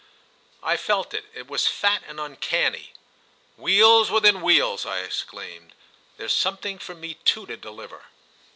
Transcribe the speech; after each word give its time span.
I 0.63 0.77
felt 0.77 1.13
it—it 1.13 1.45
was 1.47 1.67
fat 1.67 2.01
and 2.07 2.19
uncanny. 2.19 2.93
"Wheels 3.55 4.09
within 4.09 4.41
wheels!" 4.41 4.83
I 4.83 5.01
exclaimed. 5.01 5.75
"There's 6.17 6.33
something 6.33 6.79
for 6.79 6.95
me 6.95 7.19
too 7.23 7.45
to 7.45 7.55
deliver." 7.55 8.05